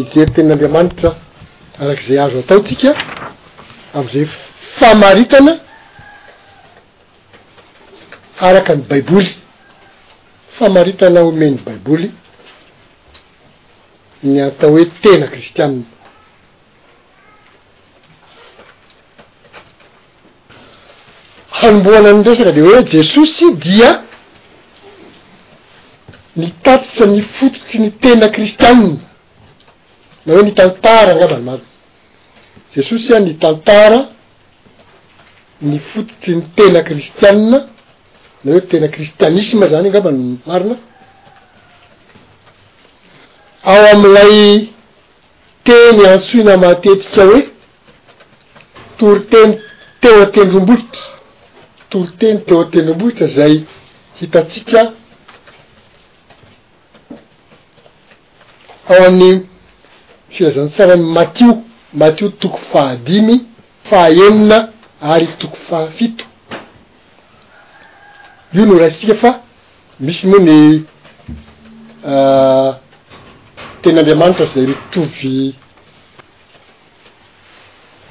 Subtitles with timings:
[0.00, 1.10] itery ten'andriamanitra
[1.82, 2.90] arak'izay azo ataotsika
[3.98, 4.26] am'izay
[4.78, 5.52] famaritana
[8.46, 9.28] araka ny baiboly
[10.58, 12.08] famaritana omeny baiboly
[14.26, 15.84] ny atao hoe tena kristianna
[21.58, 23.90] hanomboana ny resaka de hoe jesosy dia
[26.40, 28.92] nitatisa ny fototsy ny tena kristianna
[30.26, 31.66] na hoe ny tantara ngava ny marona
[32.74, 33.98] jesosy a ny tantara
[35.62, 37.58] ny fototsy ny tena kristianna
[38.42, 40.76] na hoe tena kristianisma zany angavany marina
[43.72, 44.36] ao am'ilay
[45.64, 47.42] teny antsoina matetika hoe
[48.98, 49.54] toro teny
[50.00, 51.02] teo atendrombohitra
[51.88, 53.62] toro teny teo atendrombohitra zay
[54.18, 54.90] hitatsika
[58.90, 59.55] ao amin'ny
[60.36, 63.40] firazana tsarany matio matio toko fahadimy
[63.84, 64.68] fahaenina
[65.00, 66.24] ary toko fahafito
[68.54, 69.42] io no raisika fa
[70.00, 70.82] misy moa ny
[72.08, 72.78] ah,
[73.82, 75.54] tenyandriamanitra zay mitovy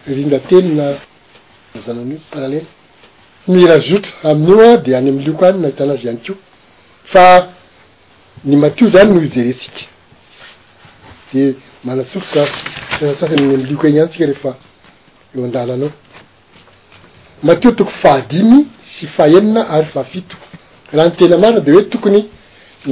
[0.07, 0.95] rindatenina
[1.77, 2.65] azananio parallele
[3.47, 6.33] mirazotra amin'io a de any amlio ko any mahitanazy ihany ko
[7.03, 7.49] fa
[8.45, 9.81] ny matio zany no ijeretsika
[11.33, 12.47] de manatsofoka
[13.13, 14.51] asaanynmilioko iny antsika rehefa
[15.35, 15.91] eoandalanao
[17.45, 18.57] matio toko fahadimy
[18.93, 20.35] sy faenina ary fafito
[20.93, 22.21] raha ny tena mara de hoe tokony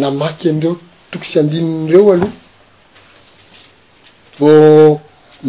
[0.02, 0.74] namaky an'dreo
[1.12, 2.34] toko sy andininyreo aloha
[4.40, 4.52] vô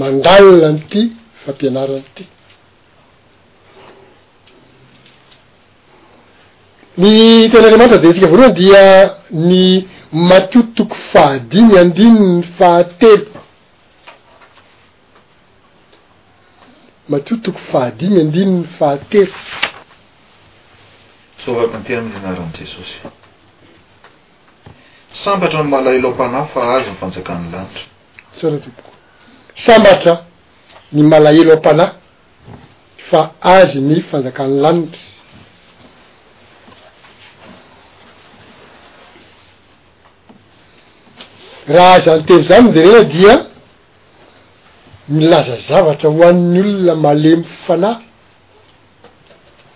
[0.00, 1.02] mandalina n'ity
[1.44, 2.24] fampianaran'ity
[7.02, 7.10] ny
[7.50, 8.84] tena anreamantra zaytsika voaloha dia
[9.46, 9.56] ny
[10.12, 13.33] matio toko fahadimy andininy fahatelo
[17.08, 19.32] matotoko fahadimy andiny ny fahatery
[21.44, 22.94] sovaka antena aminy anaran' jesosy
[25.12, 27.82] sambatra ny malahelo apana fa azy ny fanjakany lanitra
[28.34, 28.90] soraty boko
[29.54, 30.14] sambatra
[30.92, 31.90] ny malahelo a-panay
[33.10, 35.02] fa azy ny fanjakan'ny lanitra
[41.68, 43.34] raha azany teny zany deregny dia
[45.08, 47.98] milaza zavatra hoani'ny olona male my fanahy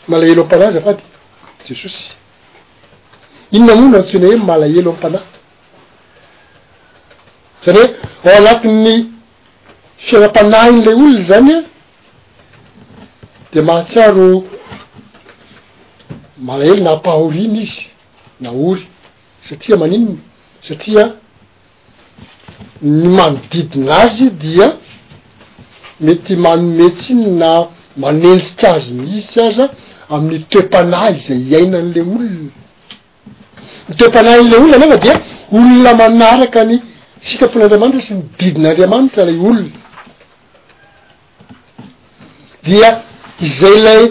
[0.09, 1.03] malaelo am panahy za afady
[1.69, 2.11] jesosy
[3.51, 5.23] ino na moano aho tsoina hoe malaelo amy panahy
[7.61, 7.91] zany hoe
[8.25, 9.07] ao anatin'ny
[9.97, 11.61] fianam-panah inyilay olona zany a
[13.53, 14.45] de mahatsiaro
[16.39, 17.83] malaelo na ampahahoriany izy
[18.41, 18.85] na ory
[19.41, 20.19] satria manininy
[20.61, 21.05] satria
[22.83, 24.77] ny manodidina azy dia
[26.01, 29.65] mety manometsy ny na manensiky azy misy aza
[30.11, 32.37] a amin'ny toepanahy zay iaina an'ley olona
[33.89, 35.17] ny toepanah n'le olona anafa dia
[35.55, 36.77] olona manaraka ny
[37.27, 39.75] sikapon'andriamanitra sy mididin'andriamanitra ley olona
[42.67, 42.89] dia
[43.47, 44.03] izay lay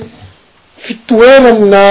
[0.84, 1.82] fitoerany na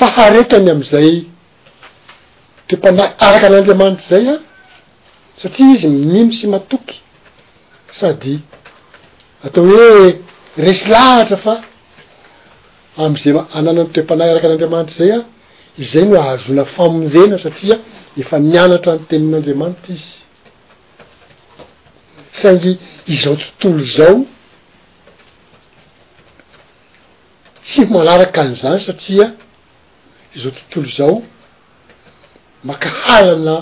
[0.00, 1.12] faharekany am'izay
[2.68, 4.38] toepanahy araky an'andriamanitry zay a
[5.40, 6.96] satria izy minimy sy matoky
[7.92, 8.40] sady
[9.44, 10.16] atao hoe
[10.64, 11.54] resy lahatra fa
[13.02, 15.20] am'izay anana ny toe-panay araka n'andriamanitra zay a
[15.82, 17.76] izay no ahazona famonjena satria
[18.20, 20.12] efa nianatra ny tenin'andriamanitra izy
[22.40, 22.72] saingy
[23.12, 24.18] izao tontolo zao
[27.66, 29.26] tsy malaraka an'zany satria
[30.36, 31.14] izaho tontolo zao
[32.68, 33.56] makahalana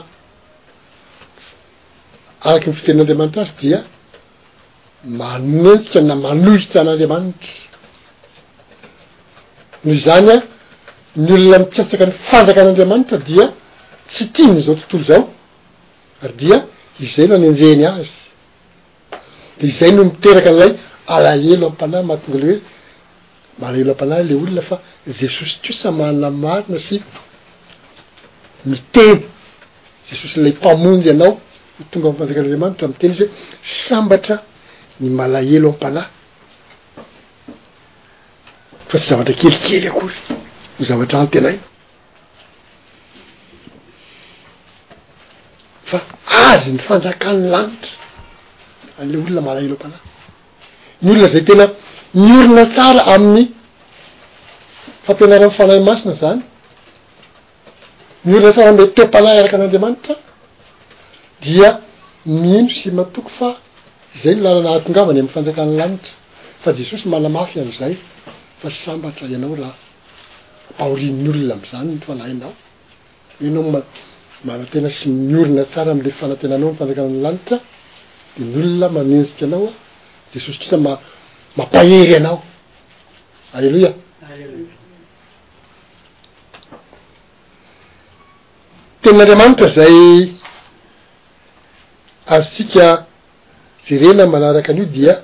[2.48, 3.80] araky ny fitenin'anramanitra azy dia
[5.04, 7.32] manensika na manohitsa an'andriamanitra
[9.84, 10.36] noho zany a
[11.16, 13.44] ny olona mipiatsaka ny fanjaka an'andriamanitra dia
[14.10, 15.22] tsy tiany zao tontolo zao
[16.22, 16.56] ary dia
[17.04, 18.10] izay no any njeny azy
[19.58, 20.70] de izay no miteraka n'lay
[21.14, 22.58] alaelo ampana mahatonga le hoe
[23.62, 24.76] alaelo apanale olona fa
[25.18, 26.96] jesosy tiosamanamarina sy
[28.70, 29.20] miteny
[30.10, 31.32] jesosy ley mpamonjy anao
[31.90, 33.30] tonga fanjakan'andriamanitra miteny izy hoe
[33.86, 34.36] sambatra
[35.00, 36.08] ny malahelo ampanahy
[38.88, 40.16] fa tsy zavatra kelikely akory
[40.76, 41.62] ny zavatra any tenaino
[45.90, 45.98] fa
[46.52, 47.94] azy ny fanjakan'ny lanitra
[49.00, 50.02] anle olona malahelo ampanay
[51.04, 51.64] ny olona zay tena
[52.18, 53.46] miorina tsara amin'ny
[55.08, 56.40] fampianaran'ny fanahy masina zany
[58.26, 60.14] miorina tsara be teo ampanay araka an'andriamanitra
[61.44, 61.68] dia
[62.42, 63.50] miino sy matoky fa
[64.16, 66.12] zay ny lalana hatongavany am'ny fanjakan'ny lanitra
[66.64, 67.94] fa jesosy malamafy am'izay
[68.60, 69.74] fa sy sambatra ianao raha
[70.72, 72.52] apahorinny olona am'zany nyfanahynao
[73.46, 73.62] inao
[74.48, 77.56] manatena sy miorina tsara am'le fanatenanao nfanjakanny lanitra
[78.36, 79.68] de my olona mamenjika ianao
[80.34, 80.92] jesosy traisa ma
[81.56, 82.38] mampahery anao
[83.56, 83.92] alleloia
[89.02, 89.98] tenn'andriamanitra zay
[92.26, 93.06] asika
[93.94, 95.14] erena manaraka an'io dia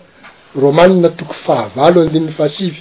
[0.62, 2.80] romanina toko fahavalo andininy fahasivy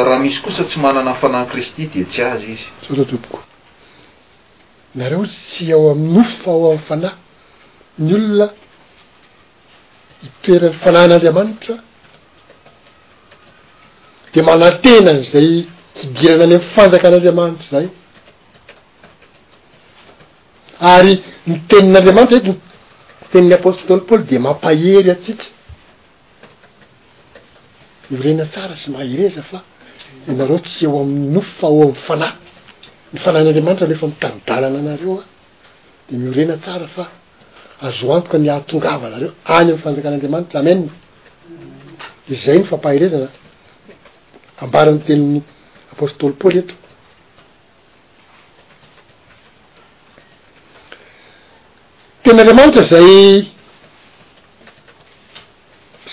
[0.04, 2.44] rahaisy kosa tsy ananafanarityd az
[2.92, 3.38] ioko
[4.96, 7.16] nareo tsy ao am'ny oofa ao am'y fanahy
[7.98, 8.46] ny olona
[10.22, 11.74] hitoeran'ny fanahy n'andriamanitra
[14.34, 15.48] de manantenan'zay
[15.96, 17.86] kidirana any am'fanjakaan'andriamanitra zay
[20.96, 21.14] ary
[21.48, 22.54] ny tenin'andriamanitra ey
[23.30, 25.46] tenin'ny apôstoly paôoly de mampahery atsika
[28.12, 29.58] iorena tsara sy mahaireza fa
[30.26, 32.45] de nareo tsy eo ami'ny ofofa ao am'ny fanahy
[33.14, 35.24] ny fanahin'anriamanitra nefa mitadidalana anareoa
[36.10, 37.04] de miorena tsara fa
[37.86, 40.92] azoantoka ny ahatongavana reo any ami'n fanjakan'andriamanitra amenina
[42.28, 43.28] de zay no fampahirezana
[44.62, 45.38] ambarany teniny
[45.92, 46.74] apostôly paôly eto
[52.22, 53.10] tenaandriamanitra zay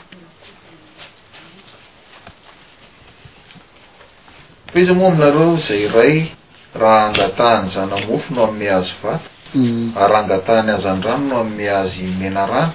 [4.73, 6.31] fa izy no aminareo zay ray
[6.75, 9.91] raha angatahany zanamofo no amy azy vato mm.
[9.97, 12.73] ary angatahany azandrano no amy azy mena rano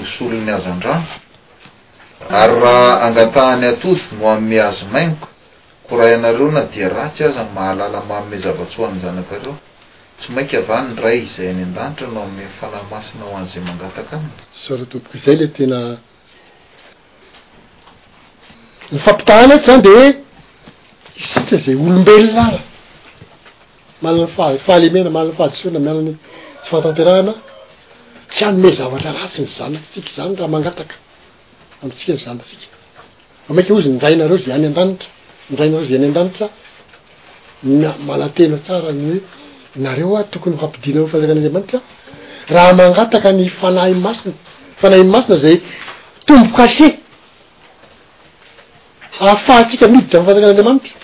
[0.00, 1.04] osolony azandrano
[2.30, 5.28] ary rahaangatahany atody no amy azy mainiko
[5.88, 9.54] koray anareo na dia ratsy azan mahalalamae zava-tsoany zanakareo
[10.18, 14.20] tsy mainky avany ray izay any an-danitra no amy fanamasina hoany zay mangataka
[19.28, 20.31] aminy
[21.30, 22.58] sika zay olombelonara
[24.04, 26.12] manan'ny fahfahalemena manan'ny fahadisona mianany
[26.62, 27.32] tsy fahatanterahana
[28.32, 30.94] tsy anyme zavatra ratsy ny zanasikzany raha mangataka
[31.88, 33.78] msiknanmakoranareo
[34.42, 34.64] za aanaranareoza any
[35.80, 36.48] anranitramalatena
[38.66, 45.56] saranhonareo tokony apidina fanakanandramanitrarahamangataka ny fanahmasinafanahmasina zay
[46.26, 46.88] tombokase
[49.24, 51.01] ahafahatsika miditra miyfanjakan'andriamanitra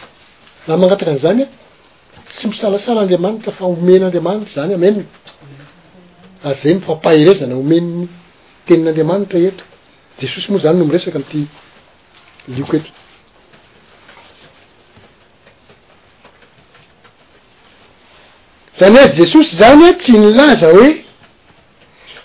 [0.68, 5.06] raha manataka an'zany a tsy misalasalaanriamanitra fa homen'andriamanitra zany ameniny
[6.44, 8.04] ahy zay mifampaherezana homenny
[8.66, 9.64] tenin'andriamanitra ho eto
[10.20, 11.40] jesosy moa zany no mi resaka amty
[12.54, 12.90] lioko ety
[18.80, 20.88] zany hoe jesosy zany a tsy nilaza hoe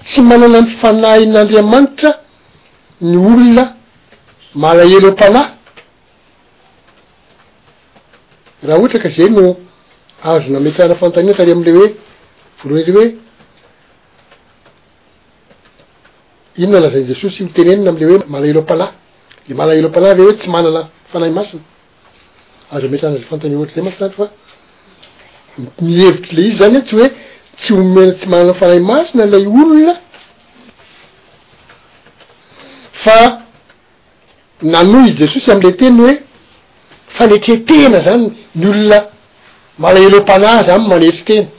[0.10, 2.10] tsy manana ny fanahin'andriamanitra
[3.10, 3.66] ny olona
[4.64, 5.50] mala elo am-panahy
[8.68, 9.58] raha ohatra ka zay no
[10.30, 11.88] azona metry ana fantanina tare amle hoe
[12.62, 13.06] voloana re hoe
[16.62, 18.86] inona lazan jesosy ho tenenina amle hoe malaelopala
[19.48, 21.64] le malaelopala re hoe tsy manana fanahy masina
[22.72, 24.26] azona metrana zafantani ohary zay maany fa
[25.86, 27.08] mihevitry le izy zany a tsy hoe
[27.60, 29.94] tsy homena tsy manana fanay masina lay olona
[33.04, 33.18] fa
[34.74, 36.14] nanoo i jesosy amle teniny hoe
[37.14, 39.00] fanetre tena zany ny olona
[39.84, 41.50] malaelo m-panaza amny manetry tena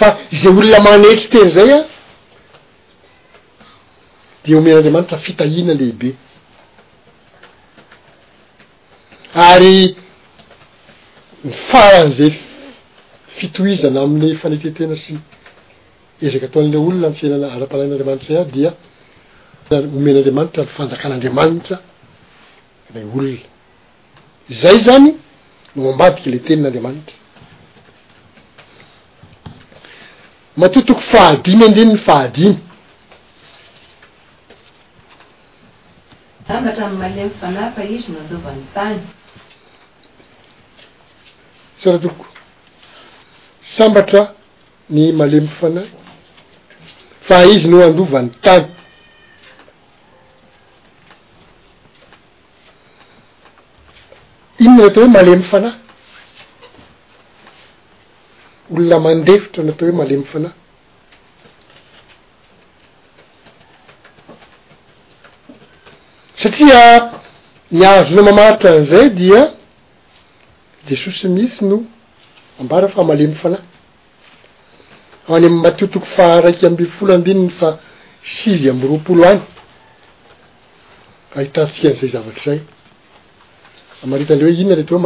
[0.00, 1.80] fa zay olona manetry tena zay a
[4.46, 6.10] de omen'andriamanitra fitahina lehibe
[9.50, 9.78] ary
[11.44, 12.32] ny faran'zay
[13.40, 15.14] fitoizana am'le fanetretena sy
[16.26, 18.70] ezaky ataon'ley olona amtsanana ara-pahalain'andriamanitra y ah dia
[19.70, 21.76] homen'andriamanitra ny fanjakan'andriamanitra
[22.94, 23.40] ley olona
[24.60, 25.08] zay zany
[25.76, 27.16] no mambadika le tenin'andriamanitra
[30.60, 32.60] matotoko fahadimy andeny ny fahadimyeaain
[41.80, 42.24] sara toko
[43.60, 44.34] sambatra
[44.90, 45.88] ny malemby fanahy
[47.28, 48.64] fa izy no andovan'ny tany
[54.58, 55.72] inona nyatao hoe male my fanahy
[58.70, 60.52] olona mandevitra ny atao hoe malemy fanay
[66.36, 66.80] satria
[67.72, 69.40] niazo na mamaritra an'izay dia
[70.86, 71.84] jesosy mihitsy no
[72.60, 73.62] ambara fa malemy fanahy
[75.28, 77.78] ao any amy matiotoko fa raiky ambe folo andininy fa
[78.22, 79.40] sivy amby roapolo any
[81.36, 82.60] ahhitatsika an'izay zavatra zay
[84.10, 84.98] maritandreo hoe inona leeto ho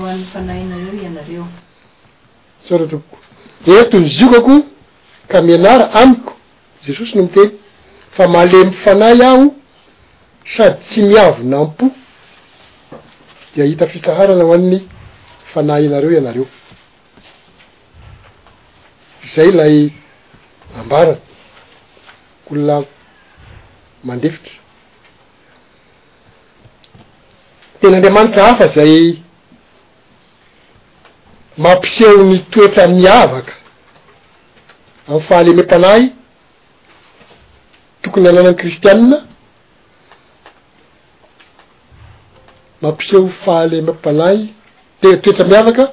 [0.00, 1.46] male myfanayanneo
[2.64, 3.16] so retoboko
[3.78, 4.60] entony ziokakoa
[5.28, 6.34] ka mianara amiko
[6.84, 7.50] jesosy no mitely
[8.16, 9.44] fa male my fanay aho
[10.54, 11.84] sady tsy miavo nampo
[13.56, 14.80] de ahita fisaharana ho anin'ny
[15.52, 16.46] fanahy anareo ianareo
[19.24, 19.92] zay lay
[20.78, 21.16] ambarany
[22.50, 22.86] olona
[24.04, 24.54] mandefitry
[27.80, 29.22] tenaandriamanitsa hafa zay
[31.56, 33.52] mampiseho ny toetra miavaka
[35.08, 36.02] am'y fahaleme m-panay
[38.02, 39.16] tokony ananany kristianna
[42.82, 44.48] mampiseho fahaleme mpanay
[45.00, 45.92] t toetra miavaka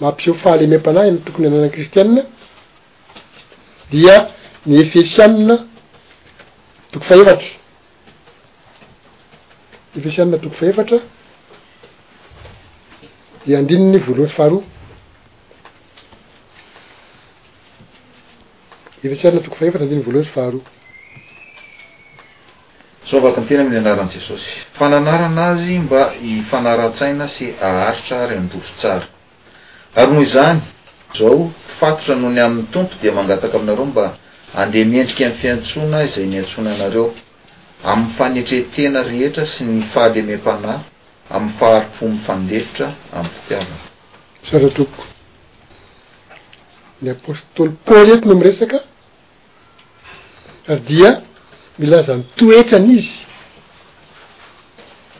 [0.00, 2.22] mampisehoy fahale me m-panahy am tokony ananan'ny kristianna
[3.92, 4.28] dia
[4.66, 5.56] ny efesianina
[6.90, 7.46] toko fahefatra
[9.94, 10.98] yefesiamina toko fahevatra
[13.44, 14.62] di andininy voaloa ffaharoa
[19.06, 20.64] efesianina toko fahefatra andinny voaloa fy faharoa
[23.08, 26.00] so mvaka ny tena amin'ny anaran' jesosy fananarana azy mba
[26.34, 29.06] ifanaran-tsaina sy aharitsa ry amndrofo tsara
[29.98, 30.60] ary noa izany
[31.18, 31.50] zao
[31.80, 34.16] fatotra noho ny amn'ny tompo de mangataka aminareo mba
[34.56, 37.12] andeha miendrika aminy fiantsoana zay miantsona anareo
[37.84, 40.74] amin'y fanetretena rehetra sy ny fahaleme m-pana
[41.30, 43.76] am'ny faharipo myfandevitra am'y ftiavany
[44.48, 45.04] sata toboko
[47.02, 48.80] ny apostoly polety no m resaka
[50.68, 51.12] ary dia
[51.78, 53.12] milazany toetrany izy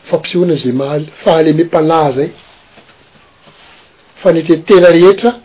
[0.09, 2.29] fampisehoanan zay mahaly fahaleme mpana zay
[4.25, 5.37] fanetretena rehetra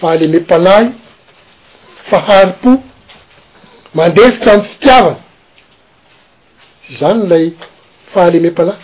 [0.00, 0.86] fahaleme m-panay
[2.10, 2.72] fahary-po
[3.98, 5.16] mandefitra am'y fitiavany
[6.98, 7.44] zany lay
[8.12, 8.82] fahaleme mpanahy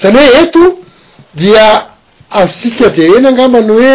[0.00, 0.62] zany hoe eto
[1.34, 1.66] dia
[2.40, 3.94] avosika de ena angamany hoe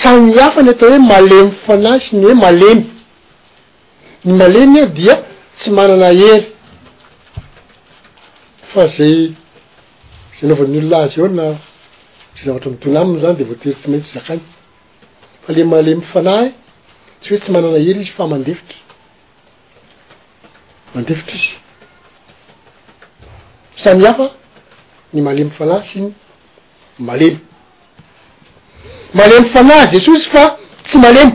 [0.00, 2.84] sany iafa n eta hoe malemy fanay sy ny hoe malemy
[4.24, 5.14] ny malemy a dia
[5.58, 6.44] tsy manana hery
[8.72, 9.34] fa zay
[10.44, 11.46] anaovany olona azy ao na
[12.38, 14.42] sy zavatra midona aminy zany de voatery tsy maintsy zakany
[15.44, 16.50] fa le malemy fanah i
[17.20, 18.78] tsy hoe tsy manana ely izy fa mandefitry
[20.94, 21.50] mandefitra izy
[23.82, 24.26] samy hafa
[25.14, 26.08] ny malemy fanahy sy ny
[27.08, 27.38] malemy
[29.18, 30.44] malemy fanahy jesosy fa
[30.86, 31.34] tsy malemy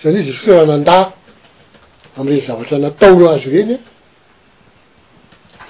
[0.00, 0.98] zany hoe jesosy raha nanda
[2.18, 3.76] am' reny zavatra nataoro azy reny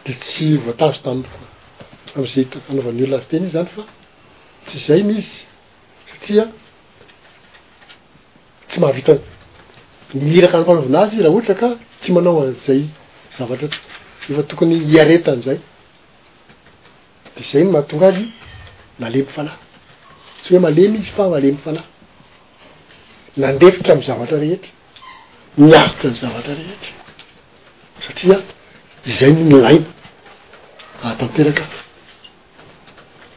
[0.09, 1.11] de tsy voatazo ta
[2.21, 3.83] amzay anaovan'oloazy teny izy zany fa
[4.67, 5.33] tsy izay mizy
[6.09, 6.45] satria
[8.69, 9.13] tsy mahavita
[10.25, 11.69] niiraka ny fanaovana azy raha ohatra ka
[12.01, 12.81] tsy manao anzay
[13.37, 13.69] zavatra
[14.31, 15.59] efa tokony iaretan'zay
[17.37, 18.25] de zay ny mahatonga azy
[19.03, 19.61] malemy fanahy
[20.41, 21.87] tsy hoe malemy izy fa malemyfanahy
[23.43, 24.71] nandefitra am zavatra rehetra
[25.65, 26.93] miaritra am zavatra rehetra
[28.05, 28.37] satria
[29.11, 29.91] izay nlaina
[31.03, 31.63] atanteraka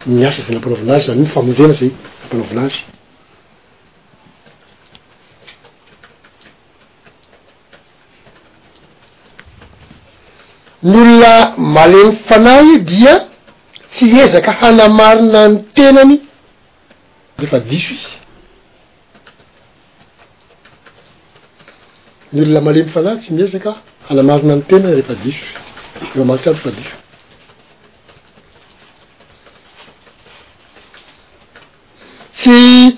[0.05, 1.89] miasa zay nampanaovinazy zany no famonjena zay
[2.21, 2.83] nampanaovinazy
[10.83, 13.13] ny olona malemo fanay i dia
[13.91, 16.19] tsy hiezaka hanamarina ny tenany
[17.37, 18.15] refa diso izy
[22.33, 23.71] ny olona malemy fanay tsy miezaka
[24.09, 25.45] hanamarina ny tenany refa diso
[26.15, 27.00] mamaro tsay refa diso
[32.41, 32.97] tsy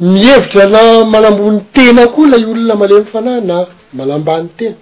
[0.00, 0.82] mihevitra na
[1.12, 3.56] malambony tena koa lay olona mahale my fanay na
[3.96, 4.76] malambany tena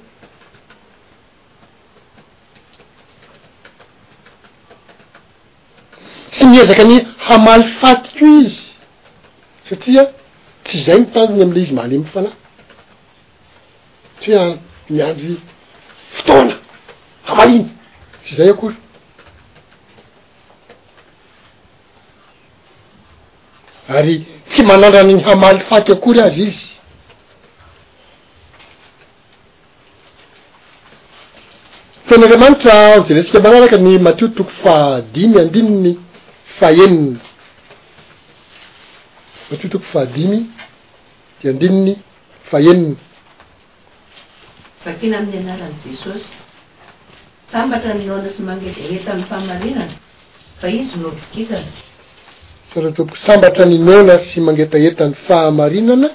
[6.32, 6.96] tsy miezaka ny
[7.28, 8.62] hamaly faty ko izy
[9.68, 10.02] satria
[10.64, 12.34] tsy izay mipanginy am'ley izy male my fanay
[14.20, 14.48] tsy hoea
[14.94, 15.34] miandry
[16.16, 16.54] fotoana
[17.28, 17.66] hamaliny
[18.22, 18.76] tsy izay akory
[23.94, 26.66] ary tsy manaranny hamaly faky akory azy izy
[32.06, 35.92] teny andramanitra o ze retsika manaraka ny matio toko fahadimy andininy
[36.58, 37.18] faeniny
[39.50, 40.38] matio toko fahadimy
[41.42, 41.92] de andininy
[42.50, 42.94] faeniny
[44.84, 46.30] fa teny amin'ny anaran' jesosy
[47.52, 49.88] sambatra nyona sy mangety reta amin'ny fahamarenana
[50.60, 51.68] fa izy nopikisana
[52.74, 56.08] saratopoko sambatra ny nona sy mangeta hetany fahamarinana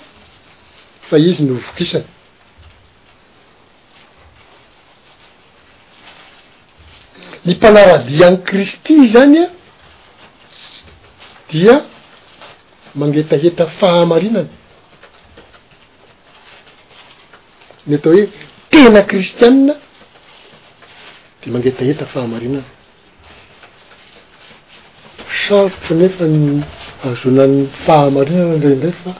[1.09, 2.05] fa izy novokisany
[7.45, 9.47] ny mpanaradiany kristy zany a
[11.51, 11.75] dia
[12.99, 14.49] mangeta heta fahamarinana
[17.87, 18.23] nytao hoe
[18.71, 19.73] tena kristianna
[21.41, 22.76] de mangeta heta fahamarinana
[25.45, 26.49] sarotra nefa ny
[27.07, 29.11] azoananny fahamarinana indraiindray fa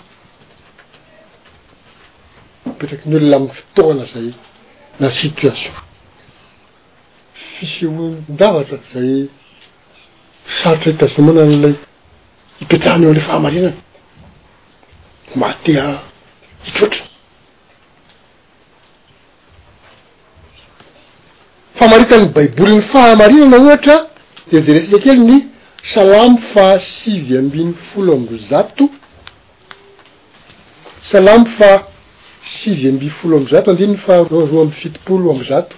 [2.66, 4.28] mipetraky ny olo la ami'y fotoana zay
[5.00, 5.76] na situation
[7.58, 9.12] fisehonndavatra zay
[10.60, 11.76] sarotra hitazomoana n'ilay
[12.62, 13.78] hipetrahany eo 'ile fahamarinana
[15.44, 15.86] matea
[16.66, 17.06] hitroatra
[21.82, 23.96] fahmaritan'ny baiboliny fahamarinana ohatra
[24.52, 25.36] de de resisakely ny
[25.84, 28.90] salamo fa sivy ambiny folo amb zato
[31.02, 31.70] salamo fa
[32.44, 35.76] sivy ambyy folo amb zato andininy fa roaroa amy fitopolo amy zato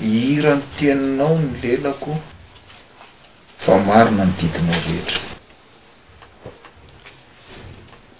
[0.00, 2.16] hihirany teninao ny lelako
[3.62, 5.22] fa marina n didinao rehtra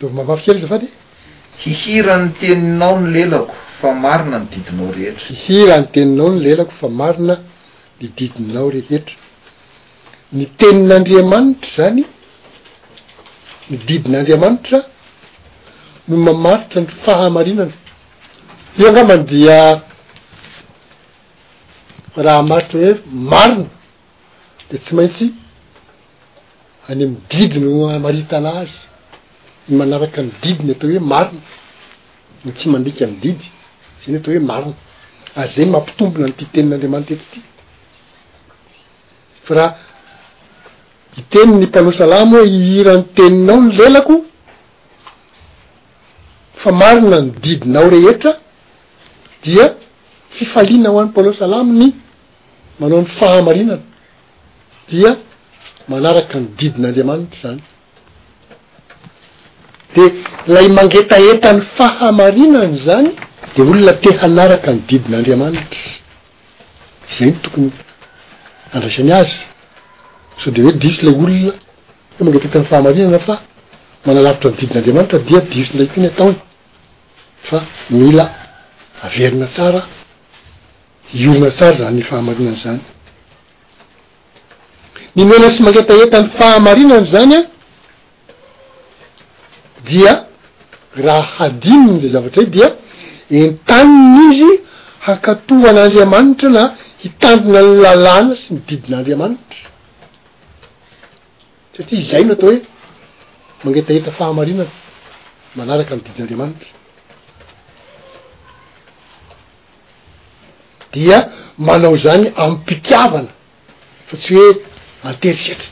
[0.01, 0.89] dov mahamafikery izafady
[1.65, 7.35] hihirany teninao ny lelako fa marina n didinao rehtra ihirany teninao ny lelako fa marina
[8.01, 9.17] ny didinao rehetra
[10.37, 12.03] ny tenin'andriamanitra zany
[13.71, 14.79] ny didin'andriamanitra
[16.09, 17.77] no mamaritra ny fahamarinana
[18.81, 19.59] eo nga mandea
[22.25, 22.95] raha maritra hoe
[23.31, 23.67] marina
[24.71, 25.27] de tsy maintsy
[26.91, 28.79] any am'ny didy nomaritala azy
[29.69, 31.43] ny manaraka ni didiny atao hoe marina
[32.45, 33.47] ny tsy mandika mididy
[34.01, 34.75] zany atao hoe marina
[35.39, 37.41] ary zany mampitombona noty tenin'andriamanitra etra ty
[39.55, 39.77] raha
[41.19, 44.15] iteni ny palaosalamo he ihiran'ny teninao ny lelako
[46.63, 48.33] fa marina ny didinao rehetra
[49.45, 49.67] dia
[50.37, 51.87] fifaliana ho any palosalamo ny
[52.81, 53.83] manao ny fahamarinana
[54.91, 55.11] dia
[55.91, 57.61] manaraka ny didin'andriamanitry zany
[59.95, 60.05] de
[60.53, 63.11] lay mangetaetan'ny fahamarinany zany
[63.55, 65.83] de olona te hanaraka ny didin'andriamanitra
[67.17, 67.73] zayny tokony
[68.75, 69.33] andraisany azy
[70.43, 71.53] so de hoe divosy lay olona
[72.19, 73.35] hoe magngeta etany fahamarinana fa
[74.07, 76.41] manalavitra nididin'andriamanitra dia divosy ndlay tiny ataony
[77.49, 77.59] fa
[77.99, 78.27] mila
[79.07, 79.81] averina tsara
[81.21, 82.81] iorina tsara zany ny fahamarinany zany
[85.17, 87.41] minona sy magnetaetan'ny fahamarinany zany a
[89.89, 90.13] dia
[91.05, 92.69] raha hadiminy zay zavatra zay dia
[93.41, 94.51] entaniny izy
[95.07, 96.65] hakatohan'andriamanitra na
[97.03, 99.67] hitandina ny lalàna sy mididin'andriamanitra
[101.77, 102.59] satria izai no atao hoe
[103.65, 104.75] mangetaeta fahamarinana
[105.59, 106.71] manaraka mnididina'andriamanitra
[110.93, 111.19] dia
[111.67, 113.31] manao zany am'y mpikiavana
[114.09, 114.51] fa tsy hoe
[115.05, 115.71] manterisetra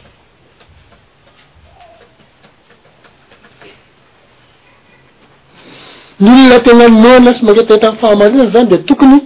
[6.20, 9.18] ny olona tena ynoana sy mangetaeta miy fahamarinana zany de tokony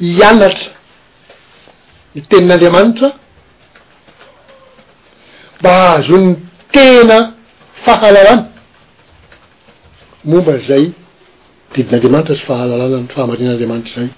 [0.00, 0.72] ianatra
[2.14, 3.08] ny tenin'andriamanitra
[5.60, 6.28] mba ahazo ny
[6.72, 7.18] tena
[7.84, 8.44] fahalalàna
[10.30, 10.84] momban'zay
[11.74, 14.08] didin'andriamanitra zy fahalalana ny fahamarinan'anramanitra zay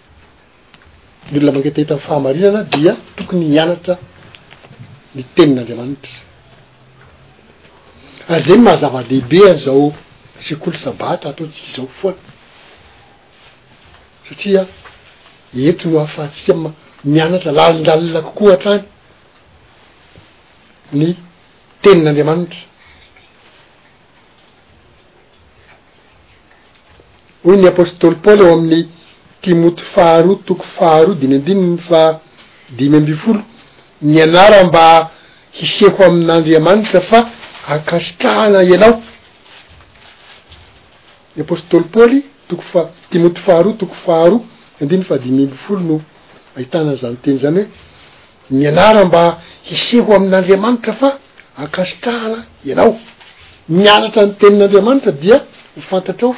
[1.30, 3.94] ny olona magngetaeta any fahamarinana dia tokony hianatra
[5.16, 6.12] ny tenin'andriamanitra
[8.32, 9.82] ary zay mahazava-lehibe an'zao
[10.48, 12.14] sekolo sabata atao tsyizao foa
[14.26, 14.62] satria
[15.54, 16.72] eto no hahafafiama
[17.04, 18.80] mianatra lalilalina kokoa hatrany
[20.92, 21.14] ny
[21.82, 22.62] tenin'andriamanitra
[27.48, 28.88] oy ny apostoly pôly eo amin'ny
[29.42, 32.20] timoty faharoa toko faharoa dinyandininy fa
[32.76, 33.42] dimy ambifolo
[34.02, 35.10] nianara mba
[35.52, 37.30] hiseho amin'andriamanitra fa
[37.68, 39.02] akasitrahana ianao
[41.36, 42.80] ny apostoly pôly toko fa
[43.10, 44.44] timoty faharoa toko faharo
[44.82, 45.96] andyfadimimifolo no
[46.56, 47.68] ahitanan'zanyteny zany hoe
[48.58, 49.22] mianara mba
[49.74, 51.08] iseho amin'n'andriamanitra fa
[51.64, 52.92] akasitrahana ianao
[53.78, 55.36] mianatra ny tenin'andriamanitra dia
[55.76, 56.32] hifantatrao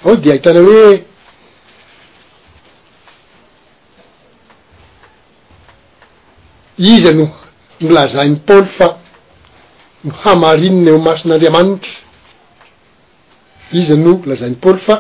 [0.04, 1.04] ao de ahitana hoe
[6.92, 7.26] iza no
[7.80, 8.86] no lazainy paôly fa
[10.04, 11.94] no hamarinina eo masin'andriamanitra
[13.80, 14.94] iza no lazahiny pôly fa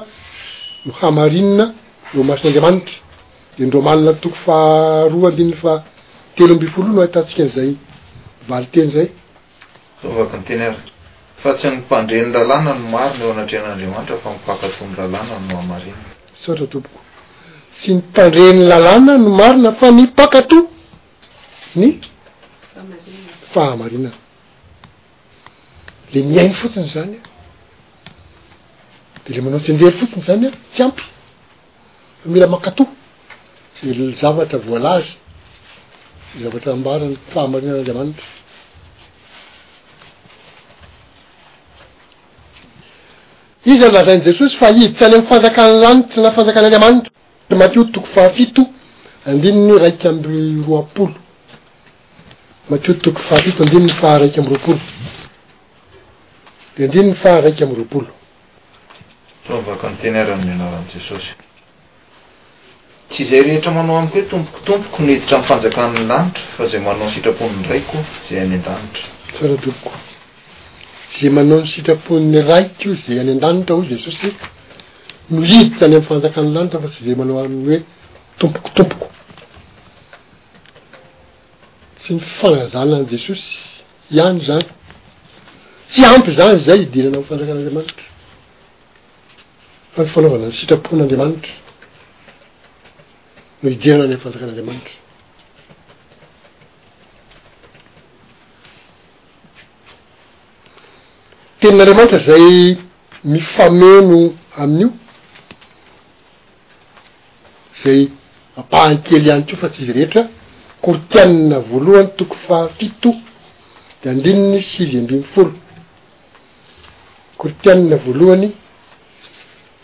[0.84, 1.64] no hamarinina
[2.14, 2.94] eo masin'andriamanitra
[3.56, 5.72] de ny rômania toko fahroa andrininy fa
[6.36, 7.70] telo ambifolo i no ay tantsika an'izay
[8.48, 9.06] vali tely zay
[10.10, 10.72] ovaka ny teny a
[11.42, 15.96] fa tsy nimpandre ny lalàna no marona eo anatrean'andriamanitra fa mipakatony lalàna no mahamarina
[16.42, 17.00] sotra tomboko
[17.78, 20.58] tsy mympandren'ny lalàna no marina fa ny pakato
[21.80, 21.90] ny
[22.76, 23.16] aai
[23.52, 24.16] fahamarinana
[26.14, 27.14] le miainy fotsiny zany
[29.14, 31.02] a de le manao tsendely fotsiny zany a tsy ampy
[32.32, 32.86] mila makatoa
[33.74, 35.16] ze zavatra voalazy
[36.38, 38.28] zavatra ambarany fahamarinan'anriamanitra
[43.72, 47.12] izy anylazan' jesosy fa izytsy any am'y fanjakan'ny lanitra na fanjakan'andriamanitra
[47.62, 48.62] matioto toko fahafito
[49.30, 50.38] andininy raika amby
[50.68, 51.16] roapolo
[52.70, 54.80] makioto toko fahafito andininy faha raiky amby roapolo
[56.74, 58.08] de andininy faha raiky ambyy roapolo
[59.46, 61.32] tovacomteneura amnyanaran'jesosy
[63.12, 67.12] tsy izay rehetra manao amiko hoe tompokotompoko nohiditra y fanjakanny lanitra fa zay manao n
[67.14, 67.88] sitraponnny raik
[68.28, 69.70] zay aadat
[71.18, 74.28] zay manao ny sitrapon'ny raikyo zay any an-danitra o jesosy
[75.32, 77.78] no hiditany ami'y fanjakan'ny lanitra fa tsy izay manao amin'ny hoe
[78.40, 79.08] tompokotompoko
[82.00, 83.52] tsy ny fanazana any jesosy
[84.16, 84.66] iany zany
[85.92, 88.04] tsy ampy zany zay idinana ami'ny fanjakan'anriamanitra
[89.96, 91.52] fa ny fanaovana n'ny sitraponyandriamanitra
[93.62, 94.90] no hijerana ny am fanjakan'andriamanitra
[101.60, 102.78] tenin'andriamanitra zay
[103.32, 104.20] mifameno
[104.62, 104.90] amin'io
[107.84, 108.00] zay
[108.56, 110.22] apahankely ihany keo fa tsy izy rehetra
[110.82, 113.10] korotianina voalohany toko fahfito
[114.02, 115.52] de andrininy syvy ambimy folo
[117.38, 118.50] korotianina voalohany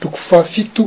[0.01, 0.85] toko fahfito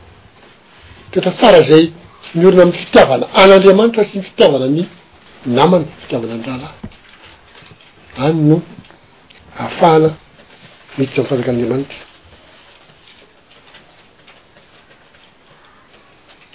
[1.20, 1.84] oefa sara zay
[2.36, 4.80] miorona am'ny fitiavana an'andriamanitra sy ny fitiavana ny
[5.56, 8.62] namany fitiavana any rahalahy any no
[9.58, 10.16] hafahana
[10.98, 11.98] mety zao mi faraka n'anramanitra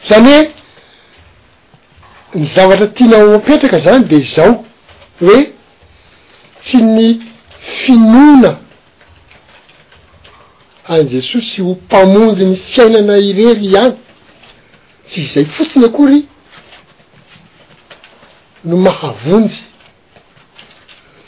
[0.08, 0.48] zany hoe
[2.38, 4.64] ny zavatra tiana ho mapetraka zany de izao
[5.20, 5.40] hoe
[6.62, 7.06] tsy ny
[7.76, 8.52] finona
[10.92, 13.96] anyi jesosy ho mpamonjy ny fiainana irery ihany
[15.10, 16.20] tsy izay fotsiny akory
[18.70, 19.56] no mahavonjy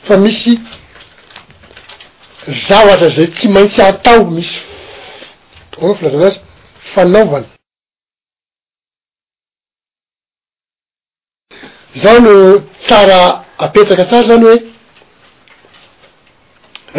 [0.06, 0.54] fa misy
[2.66, 4.54] zavatra zay tsy maintsy atao misy
[5.78, 6.40] o na filazanazy
[6.92, 7.46] fanaovany
[12.04, 12.34] zaho no
[12.86, 13.20] tsara
[13.64, 14.58] apetraka tsara zany hoe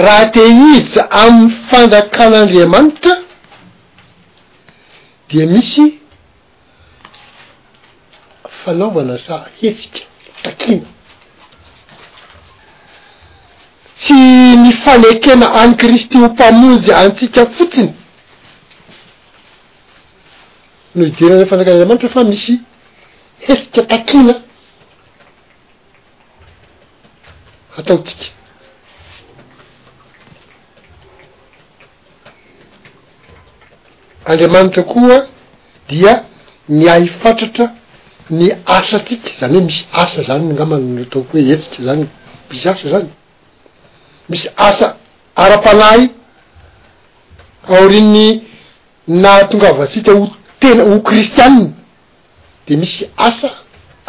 [0.04, 3.14] raha teiza am'y fanjakanaandriamanitra
[5.30, 6.03] dea misy
[8.66, 10.00] fanaovana sa hesika
[10.42, 10.86] takina
[13.98, 14.14] tsy
[14.64, 17.94] nifanekena any kristy ho mpamonjy antsika fotsiny
[20.96, 22.54] no hideryna le fanakan'anramanitra fa misy
[23.40, 24.34] hesika takina
[27.78, 28.26] ataotsika
[34.26, 35.28] andriamanitra koa
[35.90, 36.26] dia
[36.70, 37.83] miahy fatratra
[38.40, 42.04] ny asatsika zany hoe misy asa zany ngamay ataoko hoe etsika zany
[42.50, 43.08] misy asa zany
[44.30, 44.88] misy asa
[45.44, 46.04] ara-panai
[47.74, 48.26] ao riny
[49.24, 50.26] natongavatsika ho
[50.60, 51.66] tena ho kristianny
[52.68, 53.50] de misy asa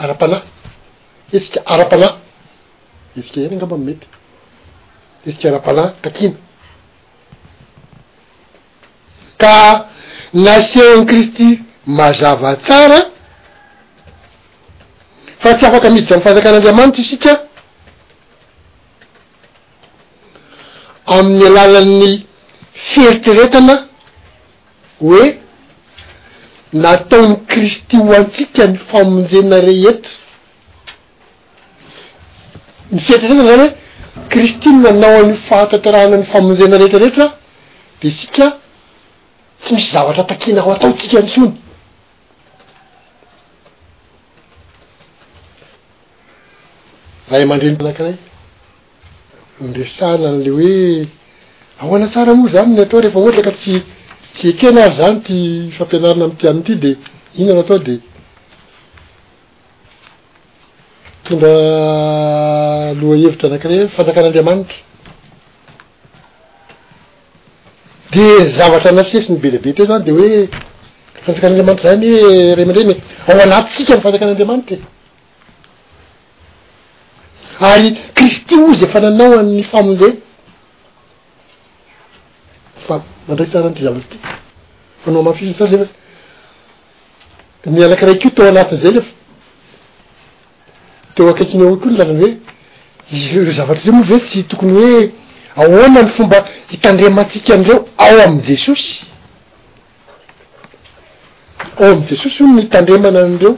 [0.02, 0.42] ara-panày
[1.36, 2.12] etsika ara-panay
[3.18, 4.06] etsika any ngamanymety
[5.26, 6.36] etsika ara-panay takina
[9.42, 9.58] ka
[10.44, 11.46] nasiony kristy
[11.98, 13.13] mazavatsara
[15.44, 17.32] fa tsy afaka miditra amny fanjakan'andriamanitsa sika
[21.16, 22.12] amin'ny alalan'ny
[22.88, 23.74] fieritreretana
[25.04, 25.26] hoe
[26.84, 30.10] nataony kristy ho antsika ny famonjena reheta
[32.92, 33.68] ny fieritrretana zany hoe
[34.32, 37.26] kristy manao an'ny fahatantarahana ny famonjena rehetrarehetra
[38.00, 38.46] de sika
[39.62, 41.50] tsy misy zavatra atakina ho ataotsika ny sony
[47.30, 48.14] ray aman-dreny anakiray
[49.62, 51.08] ondesana an' le hoe
[51.82, 53.82] ahoana tsara mo zany ny atao rehfa ohata ka tsy
[54.34, 55.36] tsy ekena azy zany ty
[55.76, 56.90] fampianarana amty amin'ity de
[57.38, 57.94] ina ro atao de
[61.24, 64.76] itondra loha hevitra anakiray fanjakan'andriamanitra
[68.12, 68.24] de
[68.56, 70.28] zavatra anasia sy nybe dabe ty eo zany de hoe
[71.24, 72.08] fanjakan'anriamanitra zany
[72.56, 72.94] ray man-dreny
[73.28, 74.92] ao anattsika my fanjakan'anramanitra e.
[77.60, 80.18] ary kristy ozy efa nanao any famonzayfa
[83.28, 84.16] mandraiky sarant zavatryty
[85.04, 85.86] fanaomafisin saa
[87.74, 89.08] nialakrai ko teo anatin'zay lefa
[91.14, 95.00] teo akaikinyeoko nlazany hoe i zavatry zey moa ve tsy tokony hoe
[95.60, 96.38] aoanany fomba
[96.70, 98.90] hitandrematsika anreo ao am jesosy
[101.80, 103.52] ao am jesosy nyitandremana anreo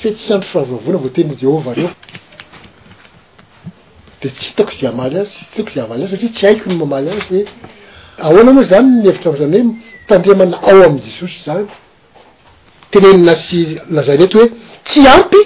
[0.00, 1.90] fetsy ampy fiahavavona votenyjehova reo
[4.22, 7.08] de tsy hitako ize amaly azy iao ze aaly azy satri tsy aiko ny mamaly
[7.12, 7.42] azy hoe
[8.26, 9.74] ahoana moa zany nihevitram'zany hoe
[10.08, 11.66] tandremana ao am'y jesosy zany
[12.92, 13.58] tenenina sy
[13.96, 14.48] lazanety hoe
[14.88, 15.42] tsy ampy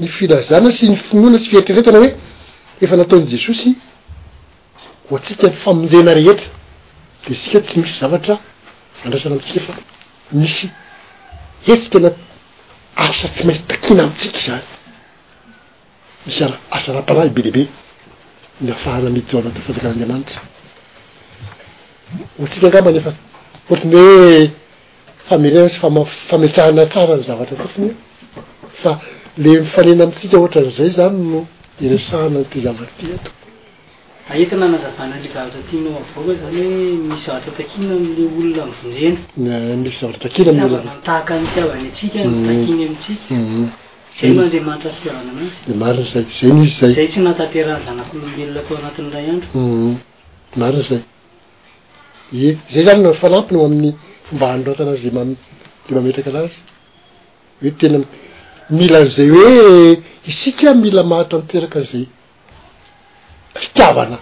[0.00, 2.10] ny filazana sy ny finoana sy fieteretana hoe
[2.84, 3.70] efa nataony jesosy
[5.08, 6.50] ho atsika ny famonjena rehetra
[7.26, 9.72] de sika tsy misy zavatraanrasan atsikafa
[10.40, 12.10] misyetsitena
[13.04, 14.66] asa tsy mainsy takina amintsika zany
[16.28, 17.62] isara- asarapalah i be de be
[18.62, 20.40] nyafahana mity zaona to fatakan'anramanitra
[22.42, 23.10] o tsika nga manefa
[23.70, 24.50] ohatany hhoe
[25.28, 27.90] fameren sy f-famekahana tsara ny zavatra tofiny
[28.82, 28.92] fa
[29.42, 31.40] le mifanena amintsika ohatran'izay zany no
[31.84, 33.04] iresahana n'ty zavatra ty
[34.50, 34.80] tona misy
[37.24, 37.94] zavatra takina
[42.28, 42.48] amy
[42.84, 43.66] olon
[44.18, 45.14] dmanzayzay
[45.70, 46.74] nizzayamarin'zay mm-hmm.
[52.32, 52.34] i
[52.72, 53.90] zay zany fanampina ho amin'ny
[54.26, 55.08] fombaanro atanaza
[55.96, 56.60] mametraka lazy
[57.60, 57.98] hoe tena
[58.78, 59.46] mila n'izay oe
[60.30, 62.04] isika mila mahatramtoeraka an'izay
[63.60, 64.16] fitiavanaffitiavana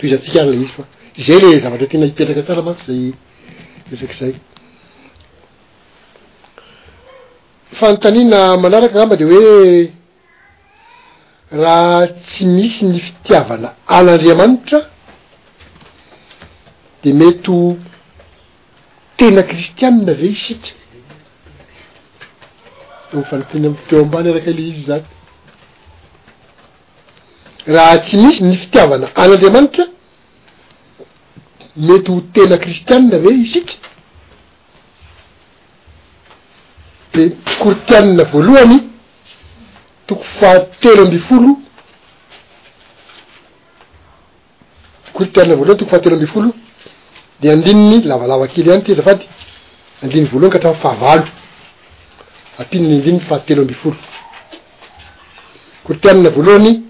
[0.00, 0.84] to izantsika ary le izy fa
[1.20, 3.12] izay le zavatra tena hitendraka tsara mantsy zay
[3.90, 4.32] resak'zay
[7.78, 9.90] fanontanina manaraka zaomba de hoe
[11.60, 14.78] raha tsy misy ny fitiavana an'andriamanitra
[17.02, 17.56] de meto
[19.18, 20.74] tena kristianne ve isitry
[23.10, 25.06] toofanotiny amy teo ambany araka le izy zany
[27.66, 29.84] raha tsy misy ny fitiavana an'andriamanika
[31.76, 33.74] mety ho tena kristianna ve isika
[37.14, 38.76] de koritianna voalohany
[40.06, 41.56] toko fahatelo ambifolo
[45.16, 46.54] kortianina voalohany toko fahatelo ambifolo
[47.40, 49.24] de andininy lavalavakely iany ty zafady
[50.02, 51.26] andiny voalohany katray fahavalo
[52.58, 53.96] atinny andinny fahatelo ambifolo
[55.84, 56.89] kortianna voalohany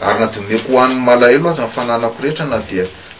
[0.00, 2.76] ary nadomeko hoaniny malahelo azy nyfananako rehetra na di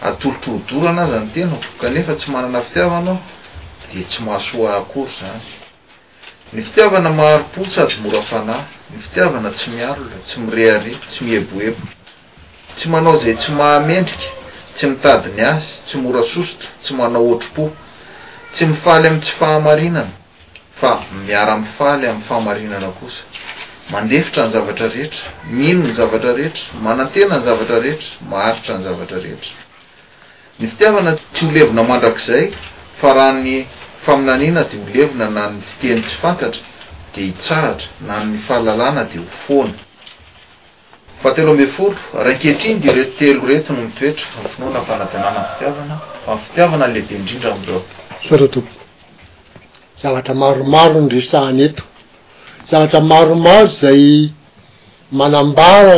[0.08, 5.40] atolotroodora anazy any tenako kanefa tsy manana fitiavana a de tsy mahasoa akory zany
[6.52, 11.82] ny fitiavana maharopol sady mora fanah ny fitiavana tsy miarola tsy mirehary tsy miheboebo
[12.76, 14.28] sy manao zay tsy mahamendriky
[14.74, 17.64] tsy mitadiny azy tsy mora sosotra tsy manao otropo
[18.52, 20.12] tsy mifaly amy tsy fahamarinana
[20.80, 20.90] fa
[21.26, 23.22] miara-mifaly amny fahamarinana kosa
[23.90, 29.18] mandefitra ny zavatra rehetra mino ny zavatra rehetra manantena ny zavatra rehetra maharitra ny zavatra
[29.24, 29.50] reetra
[30.58, 32.52] ny fitiavana ty olevina mandrakzay
[33.00, 33.66] fa rahany
[34.04, 36.62] faminanina di o levina nany fiteny tsy fantatra
[37.14, 48.56] de hitsaratra na ny fahalalana de hofoanafatelo ambe folo rakeetrind rettelo retonomtoetrnoanfitiavafa fitiavanalehibe indrindra aeorrr
[52.70, 54.30] zanatra maromaro zay
[55.18, 55.96] manambara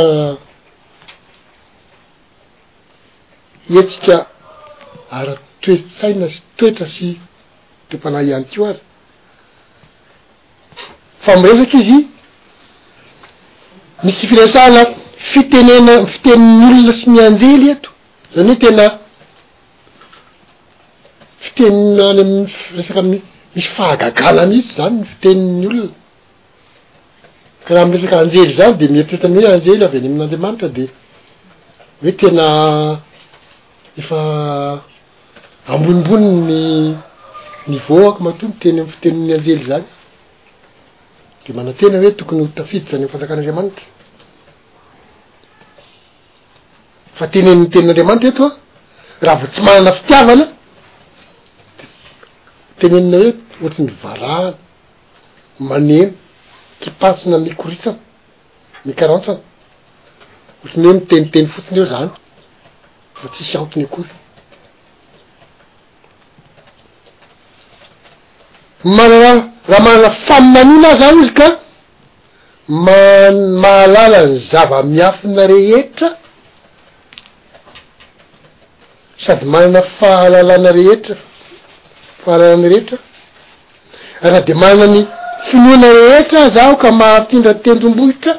[3.75, 4.15] iatsika
[5.19, 7.09] ara toetsaina sy toetra sy
[7.91, 8.83] topanah iany keo azy
[11.25, 11.99] fa miresaky izy
[14.05, 14.83] misy firesana
[15.33, 17.91] fitenena m fiteni'nyolona sy myanjely eto
[18.35, 18.87] zany hoe tena
[21.45, 22.43] fitenina any amny
[22.77, 23.15] resaky m
[23.55, 26.00] misy fahagagana amizy zany ny fiteniny olona
[27.75, 30.85] raha miresaka anjely zany de mieritetany hoe anjely avy any amin'n'andriamanitra de
[32.03, 32.47] hoe tena
[34.01, 34.19] efa
[35.75, 36.49] ambonimboni ny
[37.73, 39.87] nivoako mato myteny amy fitenin'ny anjely zany
[41.45, 43.87] de manan-tena hoe tokony hototafiditsa any amny fanjakan'andriamanitra
[47.19, 48.47] fa teneni'ny ten'andriamanitra eto
[49.21, 50.53] a raha vao tsy manana fitiavana d
[52.79, 53.31] tenenina hoe
[53.65, 54.51] ohata ny varaana
[55.71, 56.13] maneno
[56.85, 57.99] kipatsina mikoritsana
[58.89, 59.41] mikarantsana
[60.65, 62.11] ohatany hoe miteniteny fotsiny eo zany
[63.21, 64.13] fa tsisy antony iakolo
[68.97, 69.33] manana
[69.71, 71.49] raha manana fammanina azy ahy izy ka
[72.85, 76.09] man- mahalalany zava-miafina rehetra
[79.25, 81.15] sady manana fahalalana rehetra
[82.23, 82.99] fahalalana rehetra
[84.25, 84.99] ary a de manany
[85.49, 88.39] finoana rehetra za o ka mahatindra tendombohitra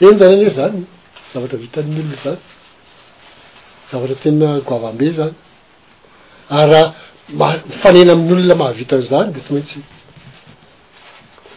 [0.00, 0.80] eno zany anery zany
[1.32, 2.40] zavatra vitan' olona zany
[3.90, 5.34] zavatra tena goava mbe zany
[6.56, 6.94] ary raha
[7.38, 9.78] maha-mifanena amin'n' olona mahavitany zany de tsy maintsy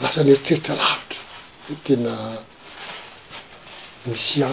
[0.01, 2.11] lasanyeriteritra lavitra tena
[4.05, 4.49] misya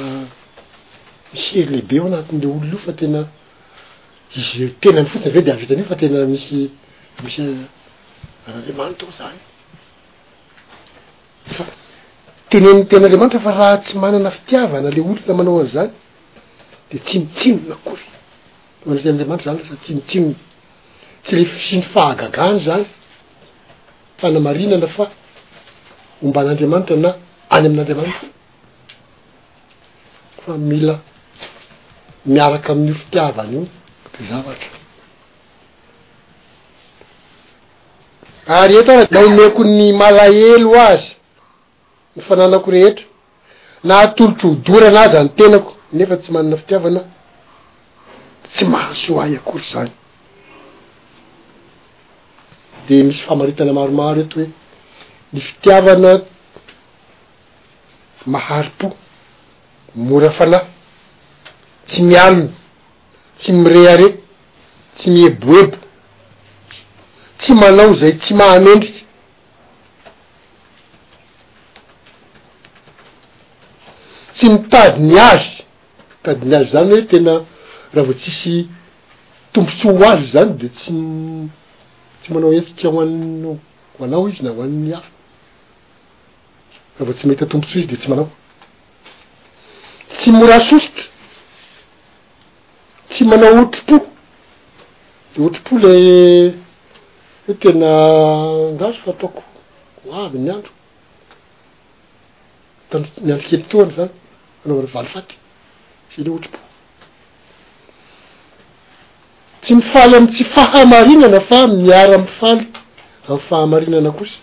[1.32, 3.20] misy ery lehibe o anatin'le olona io fa tena
[4.36, 6.58] izy tenany fotiny vae de avitan' io fa tena misy
[7.22, 7.44] misy
[8.46, 9.38] an'andriamanitra o zany
[11.54, 11.64] fa
[12.50, 15.90] tenyy tenaandriamanitra fa raha tsy manana fitiavana le olona manao an'zany
[16.90, 18.00] de tsinotsinona koy
[19.02, 20.34] teny andriamanitra zany lsa tsinotsinony
[21.24, 22.84] tsy lefisinry fahagagany zany
[24.20, 25.04] fanamarinana fa
[26.24, 27.10] omba an'andriamanitra na
[27.54, 28.26] any amin'n'andramanitra
[30.42, 30.94] fa mila
[32.32, 33.62] miaraka amin'n'io fitiavany io
[34.16, 34.76] tezavatra
[38.46, 41.12] ary eta ra naomeko ny malahelo azy
[42.16, 43.04] ny fananako rehetra
[43.82, 47.00] na hatolotro hodora anaza any tenako nefa tsy manana fitiavana
[48.54, 49.90] tsy mahasoay akory zany
[52.88, 54.50] de misy famaritana maromaro eto hoe
[55.32, 56.10] ny fitiavana
[58.26, 58.92] mahary po
[59.94, 60.64] mora fanay
[61.86, 62.50] tsy mialony
[63.38, 64.08] tsy mire are
[64.96, 65.76] tsy mieboebo
[67.44, 69.04] tsy manao zay tsy mahamendriky
[74.34, 75.50] tsy mitadiny azy
[76.18, 77.32] mitadiny azy zany hoe tena
[77.92, 78.68] raha vao tsisy
[79.52, 80.92] tompotsoa azy zany de tsy
[82.22, 83.58] tsy manao etsika ho anino
[83.98, 85.10] ho anao izy na ho ani'ny afa
[86.96, 88.30] raha vao tsy mahita tompontso izy de tsy manao
[90.16, 91.08] tsy mora sosotry
[93.12, 94.00] tsy manao otripo
[95.36, 95.92] de hohtropo le
[97.48, 97.88] i tena
[98.70, 99.42] andaso fa taoko
[100.16, 100.72] oavy ny andro
[102.90, 104.12] tan- miandrikeepytoany zany
[104.64, 105.34] anaovan'ny vali faty
[106.14, 106.58] syleo ohatry po
[109.62, 112.64] tsy mifaly am tsy fahamarinana fa miara mifaly
[113.28, 114.38] amy fahamarinana kosy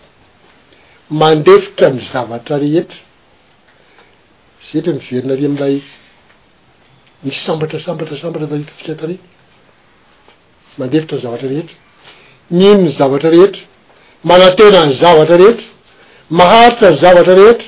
[1.21, 3.01] mandefitra ny zavatra rehetra
[4.67, 5.75] sely miverina ari am'lay
[7.23, 9.17] misy sambatra sambatra sambatra naitatfika tarey
[10.79, 11.77] mandefitra ny zavatra rehetra
[12.57, 13.63] mihino ny zavatra rehetra
[14.29, 15.67] manantena ny zavatra rehetra
[16.39, 17.67] maharitra ny zavatra rehetra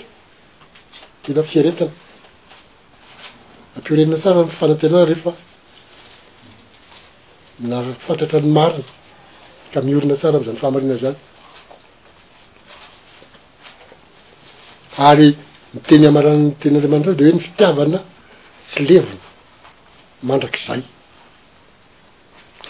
[1.24, 1.94] tena fieretana
[3.78, 5.32] ampiorenina tsara nyfanantenana rehe fa
[7.70, 8.86] na fantatra any mariny
[9.74, 11.18] ka miorona tsara am'izany fahamarina zany
[15.10, 15.30] ary
[15.74, 18.00] ny teny amarananyteny andriantra ao de hoe ny fitiavana
[18.70, 19.28] tsy levona
[20.30, 20.82] mandrak'izay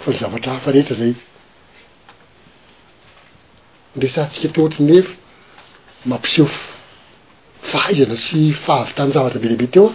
[0.01, 1.13] fa ny zavatra hafa rehetra zay
[3.97, 5.13] ndresaantsika teo oatriny refo
[6.09, 6.47] mampiseho
[7.69, 9.87] fahaizana sy fahavitanyzavatra be leibe teo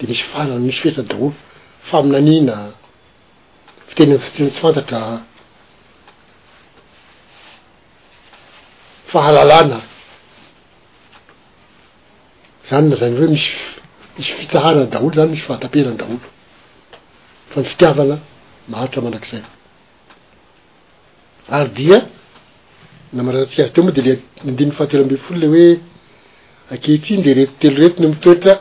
[0.00, 1.30] de misy farany misy fietsa daolo
[1.90, 2.54] faminanina
[3.88, 5.00] fitenymy fitena tsy fantatra
[9.12, 9.78] fahalalana
[12.68, 13.50] zany na zany ahoe misy
[14.16, 16.18] misy fitsaharany daholo zany misy fahataperany daholo
[17.50, 18.16] fa ny fitiavana
[18.70, 19.42] maharitra manak'zay
[21.56, 21.98] ary dia
[23.12, 24.12] namararatsika azy teo moa de le
[24.44, 25.80] indininny fahatelo ambe'y folo le hoe
[26.74, 28.54] aketsiny de retotelo reto ny mitoetra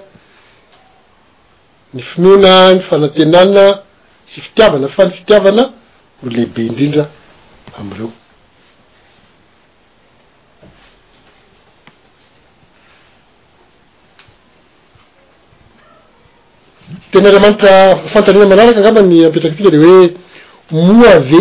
[1.94, 3.66] ny fimona ny fanatenana
[4.30, 5.64] sy fitiavana fa ny fitiavana
[6.22, 7.10] noo lehibe indrindra
[7.80, 8.12] amreo
[17.12, 17.72] tena lamanitra
[18.14, 20.08] fantanina malaraka angama ny ampetraka tsika le hoe
[20.72, 21.40] moa ve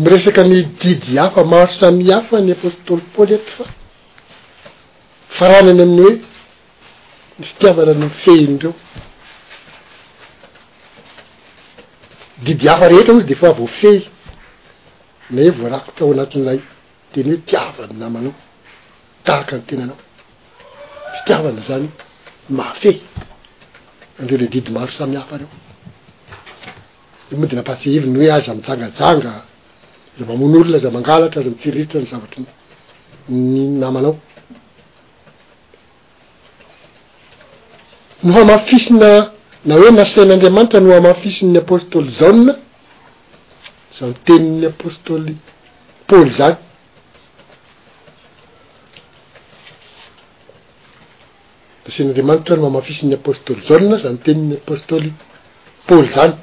[0.00, 3.64] miresaka ny didy afa maro samy hafa ny apostôly polete fa
[5.28, 6.20] faranany aminy hoe
[7.38, 8.74] ny fitiavana nymifeinyreo
[12.44, 13.98] didy afa rehetra mo izy de fa vo fey
[15.30, 16.60] na e voarako tao anatinn'ilay
[17.12, 18.34] teny hoe tiava minamanao
[19.26, 19.96] taaka ny tenanao
[21.14, 21.88] fitiavana zany
[22.58, 22.96] mafey
[24.20, 25.48] andreo le didy maro samihafa reo
[27.32, 29.45] e moade napatseiviny hoe aza amjangajanga
[30.18, 32.42] za ma mony olona za mangalatra za mifirriritra ny zavatry
[33.28, 34.16] ny namanao
[38.24, 39.08] no hamafisina
[39.68, 42.52] na hoe nasan'andriamanitra no hamahfisin'ny apôstôly zaunna
[43.96, 45.32] za mo teni'ny apostôly
[46.08, 46.56] paôly zany
[51.84, 55.08] nasain'andriamanitra no hamahafisin'ny apôstôly zaunna za mitenin'ny apostôly
[55.88, 56.34] paôly zany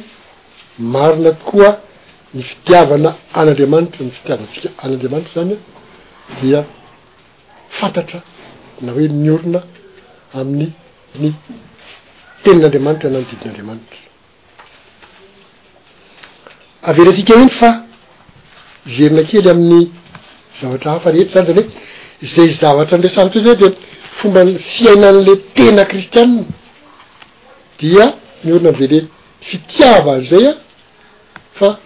[0.94, 1.70] marina tokoa
[2.36, 3.10] ny fitiavana
[3.40, 5.58] an'andriamanitra ny fitiavansika an'andriamanitra zanya
[6.40, 6.60] dia
[7.78, 8.20] fantatra
[8.84, 9.60] na hoe miorona
[10.40, 10.70] amin'ny
[11.22, 11.30] ny
[12.44, 14.00] tenin'andriamanitra ana nodidin'andriamanitra
[16.90, 17.70] averyatika iny fa
[18.90, 19.82] izerina kely amin'ny
[20.62, 21.68] zavatra hafa rehetra zany zany
[22.22, 23.68] hoe zay zavatra andresana to zay de
[24.20, 24.40] fomba
[24.74, 26.44] fiainan'la tena kristianne
[27.82, 28.06] dia
[28.44, 29.06] ny olona amveley
[29.42, 30.54] fitiavany zay a
[31.60, 31.80] fa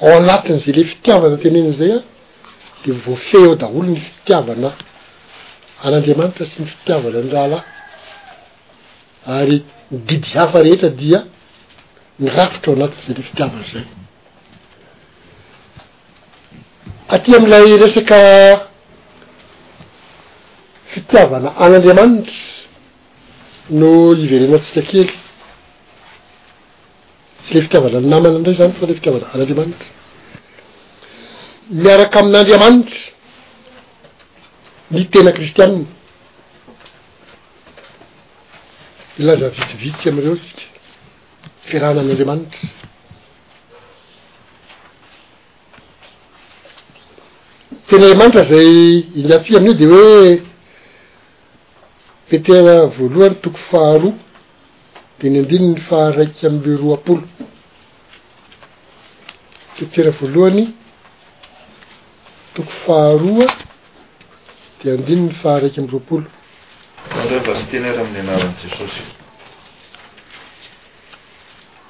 [0.00, 2.00] ao anatin' zay le fitiavana tenenin zay a
[2.84, 4.70] de vo fe o daholo ny fitiavana
[5.84, 7.62] an'andriamanitra sy ny fitiavana ny rahalahy
[9.36, 11.18] ary nididy hafa rehetra dia
[12.18, 13.84] ny raafitra ao anatin' zay le fitiavana zay
[17.08, 18.18] atya am'lay resaka
[20.94, 22.34] fitiavana an'andriamanitra
[23.70, 23.88] no
[24.24, 25.10] iverenatsisakely
[27.46, 29.90] tsy le fitiavana ny namana ndray zany fa le fitiavana an'andriamanitra
[31.70, 33.10] miaraka amin'andriamanitra
[34.90, 35.86] ny tena kristianna
[39.18, 40.52] ilaza vitsivitsy am'ireo sy
[41.68, 42.62] fiarahana amin'n'andriamanitra
[47.88, 48.68] tenaandriamanitra zay
[49.20, 50.26] ingatsia amin'neo de hoe
[52.28, 54.18] petera voalohany toko faharoao
[55.20, 57.22] de ny andiny ny faha raiky amy roapolo
[59.76, 60.64] teptera voalohany
[62.54, 63.46] toko faharoa
[64.84, 66.24] de andiny ny faharaiky amy roapolo
[67.24, 69.04] ndra va mitenera amin'ny anaran'jesosy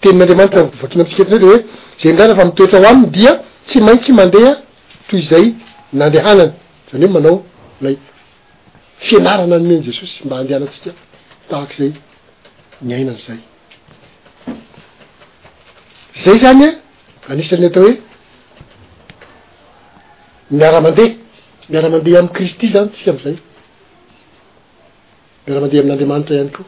[0.02, 1.58] tenin'andreamanitra vakina mitsika etrnee hoe
[2.02, 3.32] zay midraza fa mitoetra ho aminy dia
[3.68, 4.52] tsy maintsy mandeha
[5.08, 5.46] toy zay
[6.00, 6.52] nandehanany
[6.90, 7.36] zany hoe manao
[7.84, 7.96] lay
[9.06, 10.92] fianarana anomeny jesosy mba andehanatsika
[11.50, 11.92] tahak zay
[12.88, 13.40] miainany zay
[16.24, 16.68] zay zany e,
[17.32, 17.94] anisany atao hoe
[20.58, 21.16] miara-mandeha
[21.72, 23.36] miara-mandeha am'y kristy zany tsika am'zay
[25.46, 26.66] miara-mandea amin'n'andriamanitra ihany koa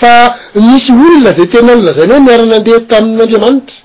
[0.00, 0.12] fa
[0.68, 3.78] misy olona zay tena lola zay nao miara-mandeha tamin'nyandriamanitra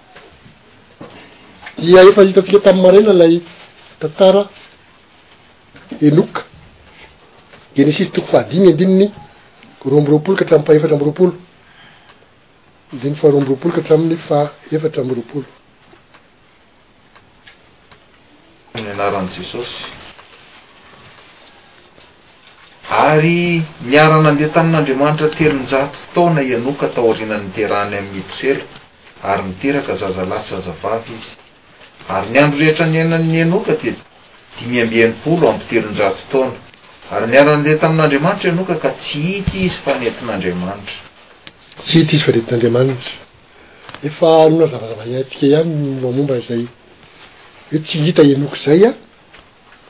[1.85, 3.33] dia efa hitafika tam'y marena lay
[4.01, 4.41] tantara
[6.07, 6.41] enoka
[7.75, 9.07] genesisy tokoy fa hadiny andininy
[9.89, 11.35] roa ambyroapolo ka atramiy faefatra mroapolo
[12.93, 15.47] andinny fahro mroapolo ka hatramin'ny faefatra amy roapolo
[18.99, 19.81] naran' jesosy
[23.07, 23.39] ary
[23.91, 28.63] niarana andeha tamin'n'andriamanitra teronjato taona ianoka taorinan'ny terahny amnymitrelo
[29.29, 31.31] ary miteraka zazalasyzazavavy izy
[32.15, 33.89] ary niandro rehetra nyenany anoka di
[34.57, 36.57] dimy ambean'nypolo amyteronjato taona
[37.13, 40.97] ary niaran' andeha tamin'n'andriamanitra ianoka ka tsy hita izy fanetin'andriamanitra
[41.87, 43.05] thi izy fanetin'anamanit
[44.07, 46.63] efa aona zavazava atsika any ombazay
[47.71, 48.93] hoe tsy hita enoky zay a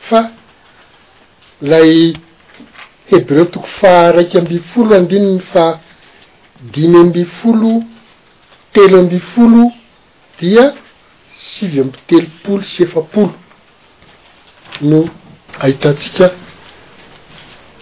[0.10, 0.20] fa
[1.72, 2.14] lay
[3.10, 5.80] heby reo toko fa raiky ambyfolo andininy fa
[6.74, 7.72] dimy amby folo
[8.74, 9.72] telo ambyfolo
[10.40, 10.74] dia
[11.40, 13.34] sivy amby telopolo sy efapolo
[14.82, 15.08] no
[15.60, 16.32] ahitatsika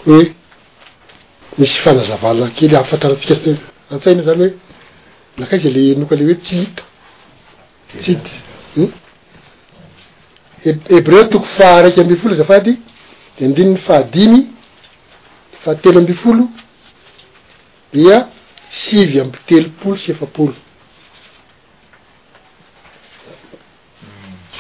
[0.06, 0.24] hoe
[1.58, 3.36] misy fanazavalana kely amfantaratsika
[3.92, 4.50] an-tsaina zany hoe
[5.38, 6.84] lakaiza le enoka le hoe tsy hita
[8.02, 8.92] tsy dy
[10.66, 12.80] b- heb reo toko faaraiky amby folo zafady
[13.40, 14.40] de andininy fahadimy
[15.64, 16.48] fahatelo amby folo
[17.94, 18.18] dia
[18.70, 20.54] sivy ambi telopolo s efapolo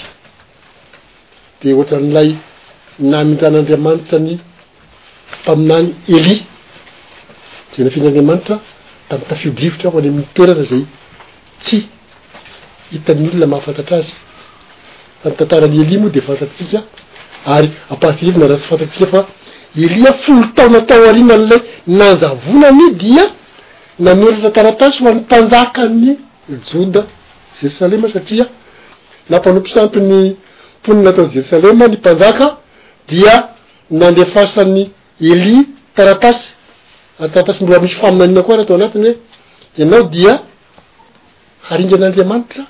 [1.62, 2.30] de ohatran'n'ilay
[3.12, 4.32] naminran'andriamanitra ny
[5.42, 6.36] mpaminany eli
[7.74, 8.56] za nafina andriamanitra
[9.10, 10.82] tam tafiodrivotrahoany amiytoerana zay
[11.64, 11.78] tsy
[12.94, 13.86] hitan'ny olonamahafantar
[15.26, 19.06] azyfaitaneli moa defanaarypahna raha tsy
[19.78, 23.26] elia folo taonatao arina n'lay nanjavonany dia
[24.00, 26.18] nanoratra taratasy ho an'ny mpanjaka ny
[26.72, 27.06] joda
[27.62, 28.46] jerosalema satria
[29.30, 30.36] nampanompo sampyny
[30.84, 32.58] ponina atao jerosalema ny panjaka
[33.08, 33.48] dia
[33.92, 34.90] nandefasany
[35.22, 35.58] eli
[35.96, 36.54] taratasy
[37.34, 39.18] taratasy mbola misy faminanina koa ry ato anatiny hoe
[39.78, 40.40] ianao dia
[41.70, 42.64] haringan'andriamanitra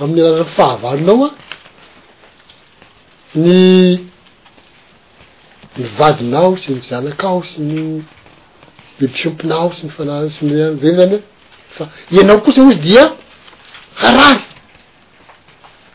[0.00, 1.30] amin'ny alaran'ny fahavalonao a
[3.34, 4.15] ny
[5.78, 7.82] ny vadinao sy ny zanakao sy ny
[8.98, 11.22] bebisompinao sy ny fanah- sn zany zany e
[11.76, 11.84] fa
[12.16, 13.04] ianao ko sany ozy dia
[14.00, 14.40] harary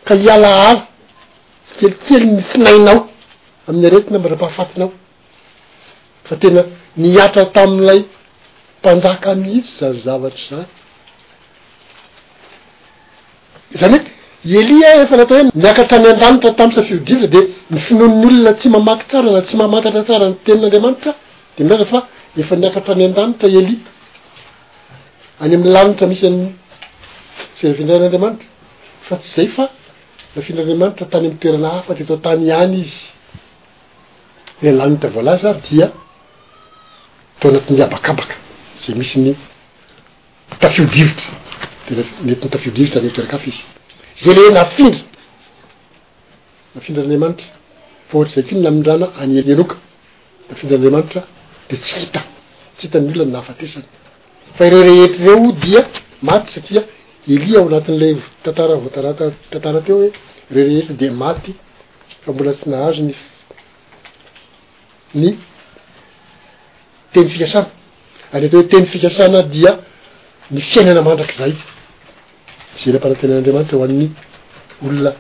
[0.08, 0.74] ka hialaala
[1.78, 3.00] tkelikely ny finainao
[3.68, 4.90] amin'ny aretina mbara-pahafatinao
[6.30, 6.62] fa tena
[7.02, 8.00] niatra tam'lay
[8.80, 10.66] mpandaka amisy zany zavatry zany
[13.82, 17.40] zany oe eli efa natao hoe niakatra ny andanitra tamiy safiodivitra de
[17.72, 21.12] nfinonnyolona tsy mamaky sara na tsy mamatatra sara ny tenin'andriamanitra
[21.58, 22.00] demiraza fa
[22.38, 23.56] efa niakatra ny adanitray
[25.42, 26.08] aaisy drmafa
[29.20, 32.86] tsy zay famantr tany amiy toerana hafaanany
[34.64, 35.94] zlaitravlaza diaat
[37.46, 38.36] anatnyabakabaka
[38.88, 39.34] za misyny
[40.60, 43.64] tafidivitraetnytafidivitray m toeraka afa izy
[44.24, 45.00] ze lehoe nafindra
[46.76, 47.48] nafindran'anriamanitra
[48.08, 49.76] fa ohatry'izay kiny namindrana anyenyanoka
[50.50, 51.22] nafindran'anreamanitra
[51.70, 52.22] de tsy hita
[52.78, 53.88] tsy hita n ila nnafatesany
[54.58, 55.82] fa ireorehetry reo dia
[56.28, 56.82] maty satria
[57.36, 58.14] elia ao anatin'ilay
[58.46, 59.20] tantara votarat
[59.52, 60.10] tantara teo hoe
[60.56, 61.52] reorehetry de maty
[62.24, 63.14] fa mbola tsy nahazo ny
[65.22, 65.30] ny
[67.14, 67.70] teny fikasana
[68.34, 69.72] any atao hoe teny fikasana dia
[70.54, 71.54] ny fiainana mandrak' zay
[72.80, 74.10] zela amparatenan'anriamanitra ho anin'ny
[74.86, 75.12] olona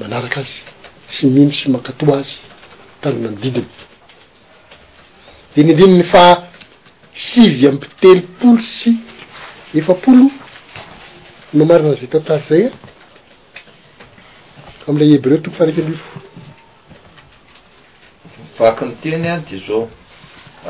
[0.00, 0.52] manaraka azy
[1.14, 2.34] sy mihno sy makatoa azy
[3.02, 3.66] tanona ny didiny
[5.54, 6.22] de nyandininy fa
[7.26, 8.90] sivy am pitelopolo sy
[9.78, 10.26] efapolo
[11.54, 12.70] nmamarinan'izay tantary zay a
[14.80, 15.96] f am'ilay heby reo toko fa araiky ambi
[18.56, 19.82] fo baky ny teny a de zao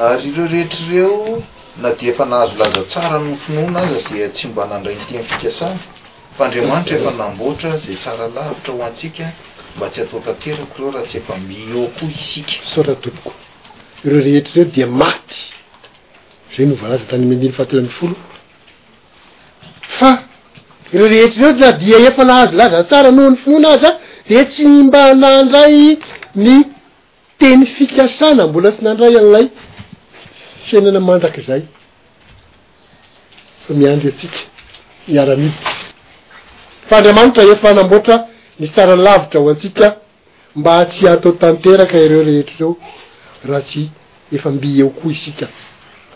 [0.07, 1.11] ary ireo rehetrareo
[1.81, 5.79] na dia efanahazo laza tsara noh finona azy de tsy mba anandrayn teny fikasana
[6.39, 9.33] fa andramanitraefanamboatra za sara lavitra ho antsika
[9.77, 13.33] mba tsy ataotaterako reo raha tsy efa miokoa isikasoatooko
[14.05, 15.41] ireo rehetra reo dia maty
[16.57, 18.17] zay novalaza tany minily fahatela amyfolo
[19.81, 20.23] fa
[20.93, 23.93] ireo rehetra reo na dia efa nahazo laza tsara noho ny finoana azy a
[24.29, 25.99] de tsy mba nandray
[26.35, 26.63] ny
[27.39, 29.47] teny fikasana mbola tsy nandray an'lay
[30.65, 31.63] fainana mandrak' zay
[33.67, 34.39] fa miandry atsika
[35.09, 35.55] miaramidy
[36.89, 38.17] fa andriamanitra efa namboatra
[38.61, 39.87] ny tsaralavitra ho antsika
[40.59, 42.71] mba atsy atao tanteraka ireo rehetry zeo
[43.49, 43.83] raha tsy
[44.37, 45.47] efa mbi eo koa isika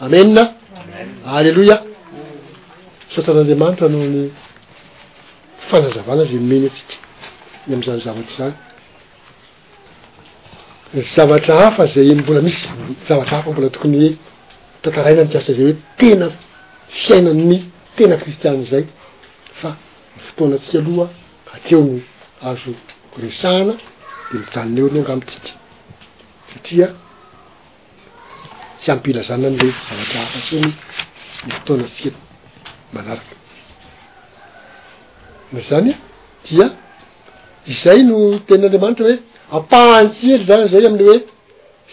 [0.04, 0.48] amenan
[1.36, 1.76] alleloia
[3.12, 4.22] sotran'andriamanitra noho ny
[5.68, 6.96] fanazavana za nomeny atsika
[7.68, 8.54] y amzany zavatra zany
[11.14, 12.68] zavatra hafa zay mbola misy
[13.08, 14.18] zavatra hafa mbola tokony
[14.88, 16.28] ataraina ntiasa zay hoe tena
[16.88, 17.58] fiainanny
[17.96, 18.84] tena kristianny zay
[19.60, 19.70] fa
[20.16, 21.08] ny fotoanantsika aloha
[21.54, 22.00] ateo ny
[22.48, 22.72] azo
[23.22, 23.74] resahana
[24.32, 25.52] de mijanony eo nyo angamtsii
[26.52, 26.88] satria
[28.80, 30.66] tsy ampilazana an'le zanatrahaasny
[31.46, 32.18] ny fotoanasika
[32.92, 33.20] maara
[35.68, 35.92] zany
[36.48, 36.66] dia
[37.72, 38.16] izay no
[38.46, 39.16] tenin'andriamanitra hoe
[39.56, 41.20] ampahansely zany zay am'e hoe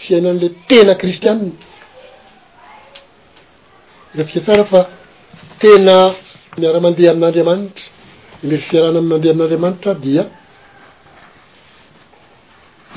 [0.02, 1.52] fiainan'le tena kristianny
[4.46, 4.80] sara fa
[5.60, 5.96] tena
[6.60, 7.90] miara-mandeha amin'n'andriamanitra
[8.44, 10.22] mery fiarahana am'adeha am''andriamanitra dia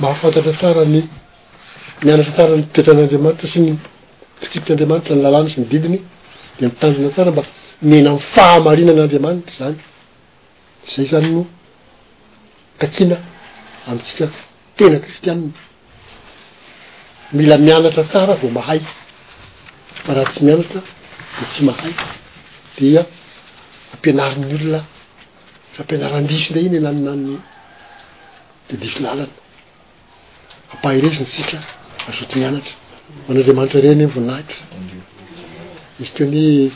[0.00, 0.98] mahafantatra sara ny
[2.04, 3.70] mianatra tsarany tetran'andriamanitra sy ny
[4.40, 5.98] kisipitr'anriamanitra ny lalàna sy ny didiny
[6.58, 7.42] de mitanjona tsara mba
[7.90, 9.76] nena amiy fahamarinan'andriamanitra zany
[10.92, 11.42] zay zany no
[12.80, 13.16] kakina
[13.90, 14.24] amtsika
[14.76, 15.52] tena kristianina
[17.36, 18.80] mila mianatra tsara vao mahay
[20.04, 20.80] fa raha tsy mianatra
[21.40, 21.94] dety mahay
[22.76, 23.00] dia
[23.94, 24.80] ampianariny olona
[25.76, 27.24] a ampianaraandiso nde iny e lanonann
[28.68, 29.28] de disy lalana
[30.74, 31.56] apahyrezinysika
[32.08, 32.74] azoty mianatra
[33.28, 34.62] ananriamanitra reny voinahitra
[36.00, 36.70] izy keo nyho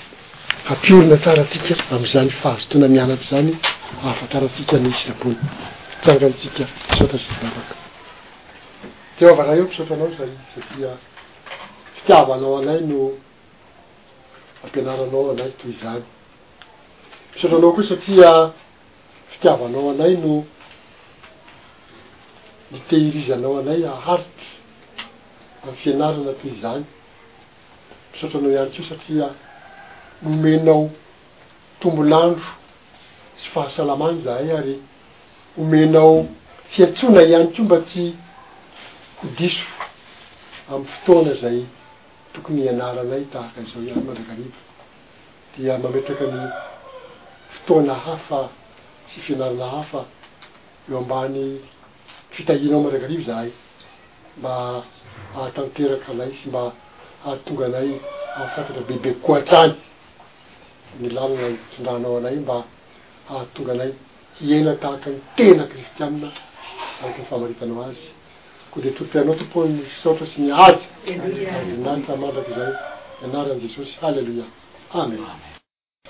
[0.71, 3.53] ampiorina tsaratsika am'zany fahazotona mianatra zany
[4.05, 5.37] ahafatarasika ny sapony
[6.03, 6.63] tsangantsika
[6.97, 7.63] sozaa
[9.19, 10.91] teovanah eo mpisaotra anao zany satia
[11.95, 13.01] fitiavanao anay no
[14.65, 16.03] ampianaranao anay toy izany
[17.35, 18.31] misaotranao koa satria
[19.31, 20.33] fitiavanao anay no
[22.71, 24.51] nitehirizanao anay aharitry
[25.63, 26.85] amy fianarana toy izany
[28.13, 29.27] misaotranao ihany keo satria
[30.23, 30.85] nomenao
[31.81, 32.51] tombon'andro
[33.37, 34.77] tsy fahasalamany zahay ary
[35.61, 36.15] omenao
[36.73, 38.05] fiantsoana ihany ko mba tsy
[39.19, 39.67] ho diso
[40.71, 41.59] amy fotoana zay
[42.35, 44.57] tokony ianaranay tahaka izao iany marakarivo
[45.57, 46.43] dia mametaky ny
[47.55, 48.39] fotoana hafa
[49.07, 50.01] tsy fianarana hafa
[50.89, 51.43] eo ambany
[52.35, 53.51] fitahinao marakarivo zahay
[54.39, 54.53] mba
[55.35, 56.63] hahatanteraky anay sy mba
[57.25, 57.91] hahatonga anay
[58.35, 59.75] hahafantatra bebe koatrany
[61.01, 62.57] nilalana tondranao anay mba
[63.29, 63.93] hahatonganay
[64.39, 66.29] hiana tahaka ny tena kristianna
[67.01, 68.09] aokyny fahamaritanao azy
[68.73, 72.77] koa de tolo pianao topo ny saotra sy gnyhazynanyramadaky zany
[73.25, 74.47] anaran' jesosy halleloiah
[75.01, 75.23] amen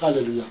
[0.00, 0.50] hallelouiah